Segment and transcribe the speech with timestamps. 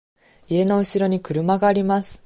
[0.47, 2.19] 家のうしろに車があります。